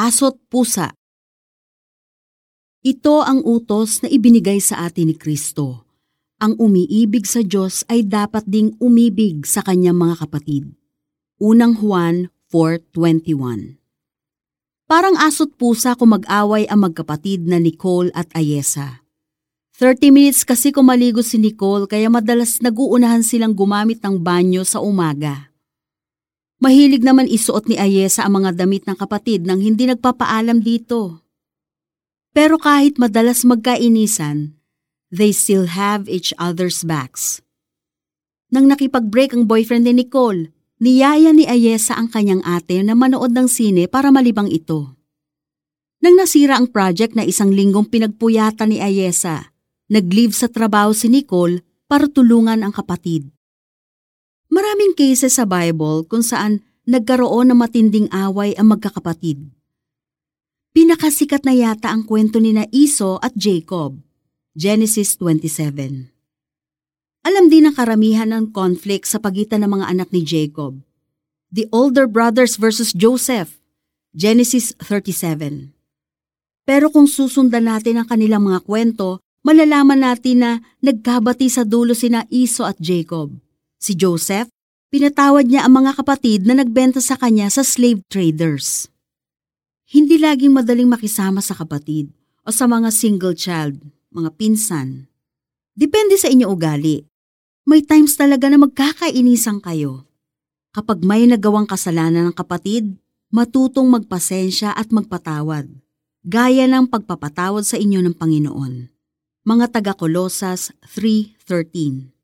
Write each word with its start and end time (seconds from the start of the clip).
Aso't 0.00 0.40
pusa. 0.48 0.96
Ito 2.80 3.20
ang 3.20 3.44
utos 3.44 4.00
na 4.00 4.08
ibinigay 4.08 4.56
sa 4.56 4.88
atin 4.88 5.12
ni 5.12 5.16
Kristo. 5.20 5.84
Ang 6.40 6.56
umiibig 6.56 7.28
sa 7.28 7.44
Diyos 7.44 7.84
ay 7.84 8.08
dapat 8.08 8.48
ding 8.48 8.72
umibig 8.80 9.44
sa 9.44 9.60
kanyang 9.60 10.00
mga 10.00 10.24
kapatid. 10.24 10.72
Unang 11.36 11.76
Juan 11.76 12.32
4.21 12.48 13.76
Parang 14.88 15.20
aso't 15.20 15.60
pusa 15.60 15.92
kung 15.92 16.16
mag-away 16.16 16.64
ang 16.64 16.88
magkapatid 16.88 17.44
na 17.44 17.60
Nicole 17.60 18.08
at 18.16 18.32
Ayesa. 18.32 19.04
30 19.76 20.16
minutes 20.16 20.48
kasi 20.48 20.72
kumaligo 20.72 21.20
si 21.20 21.36
Nicole 21.36 21.84
kaya 21.84 22.08
madalas 22.08 22.64
naguunahan 22.64 23.20
silang 23.20 23.52
gumamit 23.52 24.00
ng 24.00 24.16
banyo 24.16 24.64
sa 24.64 24.80
umaga. 24.80 25.49
Mahilig 26.60 27.00
naman 27.00 27.24
isuot 27.24 27.72
ni 27.72 27.80
Ayesa 27.80 28.28
ang 28.28 28.44
mga 28.44 28.52
damit 28.52 28.84
ng 28.84 28.92
kapatid 28.92 29.48
nang 29.48 29.64
hindi 29.64 29.88
nagpapaalam 29.88 30.60
dito. 30.60 31.24
Pero 32.36 32.60
kahit 32.60 33.00
madalas 33.00 33.48
magkainisan, 33.48 34.60
they 35.08 35.32
still 35.32 35.72
have 35.72 36.04
each 36.04 36.36
other's 36.36 36.84
backs. 36.84 37.40
Nang 38.52 38.68
nakipag-break 38.68 39.32
ang 39.32 39.48
boyfriend 39.48 39.88
ni 39.88 40.04
Nicole, 40.04 40.52
niyaya 40.84 41.32
ni 41.32 41.48
Ayesa 41.48 41.96
ang 41.96 42.12
kanyang 42.12 42.44
ate 42.44 42.84
na 42.84 42.92
manood 42.92 43.32
ng 43.32 43.48
sine 43.48 43.88
para 43.88 44.12
malibang 44.12 44.52
ito. 44.52 45.00
Nang 46.04 46.12
nasira 46.20 46.60
ang 46.60 46.68
project 46.68 47.16
na 47.16 47.24
isang 47.24 47.56
linggong 47.56 47.88
pinagpuyatan 47.88 48.68
ni 48.68 48.84
Ayesa, 48.84 49.48
nag-leave 49.88 50.36
sa 50.36 50.52
trabaho 50.52 50.92
si 50.92 51.08
Nicole 51.08 51.64
para 51.88 52.04
tulungan 52.04 52.60
ang 52.60 52.72
kapatid. 52.76 53.32
Maraming 54.50 54.98
cases 54.98 55.38
sa 55.38 55.46
Bible 55.46 56.02
kung 56.10 56.26
saan 56.26 56.66
nagkaroon 56.82 57.54
ng 57.54 57.58
matinding 57.62 58.10
away 58.10 58.50
ang 58.58 58.74
magkakapatid. 58.74 59.38
Pinakasikat 60.74 61.46
na 61.46 61.54
yata 61.54 61.94
ang 61.94 62.02
kwento 62.02 62.42
ni 62.42 62.50
na 62.50 62.66
Iso 62.74 63.22
at 63.22 63.30
Jacob, 63.38 64.02
Genesis 64.58 65.14
27. 65.22 66.10
Alam 67.22 67.46
din 67.46 67.70
ng 67.70 67.74
karamihan 67.78 68.26
ng 68.26 68.50
conflict 68.50 69.06
sa 69.06 69.22
pagitan 69.22 69.62
ng 69.62 69.70
mga 69.70 69.86
anak 69.86 70.08
ni 70.10 70.26
Jacob. 70.26 70.82
The 71.54 71.70
older 71.70 72.10
brothers 72.10 72.58
versus 72.58 72.90
Joseph, 72.90 73.58
Genesis 74.14 74.74
37. 74.82 75.70
Pero 76.66 76.90
kung 76.90 77.06
susundan 77.06 77.70
natin 77.70 78.02
ang 78.02 78.06
kanilang 78.10 78.46
mga 78.46 78.66
kwento, 78.66 79.22
malalaman 79.46 80.02
natin 80.02 80.36
na 80.42 80.50
nagkabati 80.82 81.46
sa 81.46 81.62
dulo 81.62 81.94
sina 81.94 82.26
Iso 82.30 82.66
at 82.66 82.78
Jacob. 82.82 83.30
Si 83.80 83.96
Joseph, 83.96 84.52
pinatawad 84.92 85.48
niya 85.48 85.64
ang 85.64 85.80
mga 85.80 85.96
kapatid 85.96 86.44
na 86.44 86.52
nagbenta 86.52 87.00
sa 87.00 87.16
kanya 87.16 87.48
sa 87.48 87.64
slave 87.64 88.04
traders. 88.12 88.92
Hindi 89.88 90.20
laging 90.20 90.52
madaling 90.52 90.84
makisama 90.84 91.40
sa 91.40 91.56
kapatid 91.56 92.12
o 92.44 92.52
sa 92.52 92.68
mga 92.68 92.92
single 92.92 93.32
child, 93.32 93.80
mga 94.12 94.36
pinsan. 94.36 95.08
Depende 95.72 96.20
sa 96.20 96.28
inyo 96.28 96.52
ugali. 96.52 97.08
May 97.64 97.80
times 97.80 98.20
talaga 98.20 98.52
na 98.52 98.60
magkakainisan 98.60 99.64
kayo. 99.64 100.04
Kapag 100.76 101.00
may 101.00 101.24
nagawang 101.24 101.64
kasalanan 101.64 102.28
ng 102.30 102.36
kapatid, 102.36 103.00
matutong 103.32 103.88
magpasensya 103.88 104.76
at 104.76 104.92
magpatawad, 104.92 105.72
gaya 106.20 106.68
ng 106.68 106.84
pagpapatawad 106.84 107.64
sa 107.64 107.80
inyo 107.80 108.04
ng 108.04 108.12
Panginoon. 108.12 108.92
Mga 109.48 109.66
taga 109.72 109.96
Kolosas 109.96 110.68
3.13 110.84 112.19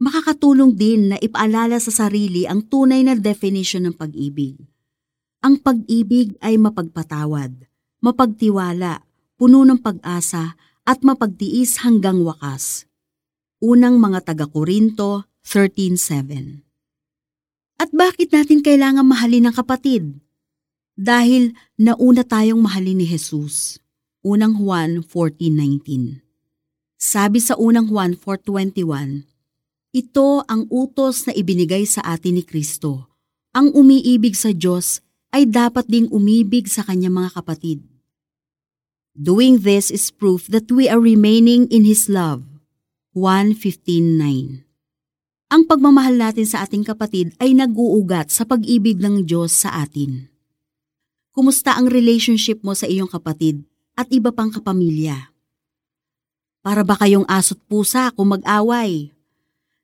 Makakatulong 0.00 0.74
din 0.74 1.12
na 1.12 1.16
ipaalala 1.20 1.76
sa 1.76 1.92
sarili 1.92 2.48
ang 2.48 2.64
tunay 2.64 3.04
na 3.04 3.12
definition 3.14 3.84
ng 3.84 3.94
pag-ibig 3.94 4.56
ang 5.40 5.56
pag-ibig 5.56 6.36
ay 6.44 6.60
mapagpatawad, 6.60 7.64
mapagtiwala, 8.04 9.00
puno 9.40 9.64
ng 9.64 9.80
pag-asa 9.80 10.52
at 10.84 11.00
mapagtiis 11.00 11.80
hanggang 11.80 12.20
wakas. 12.20 12.84
Unang 13.64 13.96
mga 13.96 14.20
taga-Korinto 14.20 15.24
13.7 15.40 16.60
At 17.80 17.88
bakit 17.96 18.36
natin 18.36 18.60
kailangan 18.60 19.08
mahalin 19.08 19.48
ang 19.48 19.56
kapatid? 19.56 20.20
Dahil 20.92 21.56
nauna 21.80 22.20
tayong 22.20 22.60
mahalin 22.60 23.00
ni 23.00 23.08
Jesus. 23.08 23.80
Unang 24.20 24.60
Juan 24.60 25.00
14.19 25.00 26.20
Sabi 27.00 27.40
sa 27.40 27.56
unang 27.56 27.88
Juan 27.88 28.12
4.21, 28.12 29.24
Ito 29.90 30.46
ang 30.46 30.70
utos 30.70 31.26
na 31.26 31.34
ibinigay 31.34 31.82
sa 31.82 31.98
atin 32.06 32.38
ni 32.38 32.46
Kristo. 32.46 33.10
Ang 33.50 33.74
umiibig 33.74 34.38
sa 34.38 34.54
Diyos 34.54 35.02
ay 35.34 35.50
dapat 35.50 35.90
ding 35.90 36.06
umibig 36.14 36.70
sa 36.70 36.86
kanyang 36.86 37.18
mga 37.18 37.42
kapatid. 37.42 37.82
Doing 39.18 39.66
this 39.66 39.90
is 39.90 40.14
proof 40.14 40.46
that 40.54 40.70
we 40.70 40.86
are 40.86 41.02
remaining 41.02 41.66
in 41.74 41.82
His 41.82 42.06
love. 42.06 42.46
1.15.9 43.18 44.62
Ang 45.50 45.62
pagmamahal 45.66 46.14
natin 46.14 46.46
sa 46.46 46.62
ating 46.62 46.86
kapatid 46.86 47.34
ay 47.42 47.50
nag-uugat 47.50 48.30
sa 48.30 48.46
pag-ibig 48.46 49.02
ng 49.02 49.26
Diyos 49.26 49.50
sa 49.50 49.82
atin. 49.82 50.30
Kumusta 51.34 51.74
ang 51.74 51.90
relationship 51.90 52.62
mo 52.62 52.78
sa 52.78 52.86
iyong 52.86 53.10
kapatid 53.10 53.66
at 53.98 54.06
iba 54.14 54.30
pang 54.30 54.54
kapamilya? 54.54 55.34
Para 56.62 56.86
ba 56.86 56.94
kayong 56.94 57.26
aso't 57.26 57.58
pusa 57.66 58.14
kung 58.14 58.38
mag-away? 58.38 59.10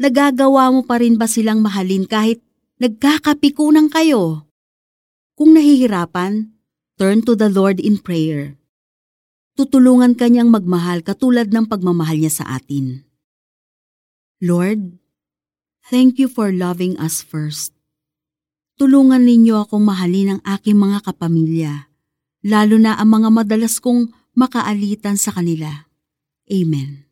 Nagagawa 0.00 0.72
mo 0.72 0.80
pa 0.80 0.96
rin 0.96 1.20
ba 1.20 1.28
silang 1.28 1.60
mahalin 1.60 2.08
kahit 2.08 2.40
nagkakapikunan 2.80 3.92
kayo? 3.92 4.48
Kung 5.36 5.52
nahihirapan, 5.52 6.56
turn 6.96 7.20
to 7.20 7.36
the 7.36 7.52
Lord 7.52 7.76
in 7.76 8.00
prayer. 8.00 8.56
Tutulungan 9.60 10.16
kanyang 10.16 10.48
magmahal 10.48 11.04
katulad 11.04 11.52
ng 11.52 11.68
pagmamahal 11.68 12.16
niya 12.16 12.32
sa 12.32 12.44
atin. 12.56 13.04
Lord, 14.40 14.96
thank 15.92 16.16
you 16.16 16.32
for 16.32 16.48
loving 16.48 16.96
us 16.96 17.20
first. 17.20 17.76
Tulungan 18.80 19.28
ninyo 19.28 19.68
akong 19.68 19.84
mahalin 19.84 20.40
ang 20.40 20.42
aking 20.48 20.80
mga 20.80 21.04
kapamilya, 21.12 21.92
lalo 22.40 22.80
na 22.80 22.96
ang 22.96 23.20
mga 23.20 23.28
madalas 23.28 23.76
kong 23.76 24.08
makaalitan 24.32 25.20
sa 25.20 25.36
kanila. 25.36 25.84
Amen. 26.48 27.04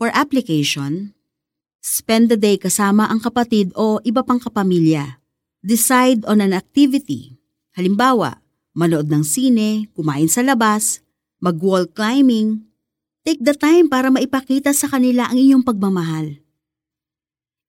For 0.00 0.08
application, 0.16 1.15
spend 1.86 2.26
the 2.26 2.34
day 2.34 2.58
kasama 2.58 3.06
ang 3.06 3.22
kapatid 3.22 3.70
o 3.78 4.02
iba 4.02 4.26
pang 4.26 4.42
kapamilya 4.42 5.22
decide 5.62 6.26
on 6.26 6.42
an 6.42 6.50
activity. 6.50 7.38
Halimbawa, 7.78 8.42
manood 8.74 9.06
ng 9.06 9.22
sine, 9.22 9.86
kumain 9.94 10.26
sa 10.26 10.42
labas, 10.42 11.02
mag-wall 11.38 11.86
climbing. 11.86 12.66
Take 13.22 13.42
the 13.42 13.54
time 13.54 13.86
para 13.90 14.10
maipakita 14.10 14.70
sa 14.70 14.86
kanila 14.86 15.26
ang 15.26 15.38
iyong 15.38 15.62
pagmamahal. 15.66 16.38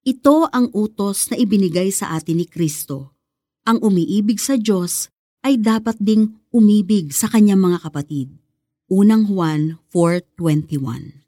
Ito 0.06 0.46
ang 0.54 0.70
utos 0.70 1.30
na 1.34 1.36
ibinigay 1.38 1.90
sa 1.90 2.14
atin 2.14 2.38
ni 2.38 2.46
Kristo. 2.46 3.18
Ang 3.66 3.82
umiibig 3.82 4.38
sa 4.38 4.54
Diyos 4.54 5.10
ay 5.42 5.58
dapat 5.58 5.98
ding 5.98 6.38
umibig 6.54 7.10
sa 7.10 7.26
kanyang 7.26 7.60
mga 7.60 7.82
kapatid. 7.82 8.30
Unang 8.88 9.28
Juan 9.28 9.82
4.21 9.92 11.27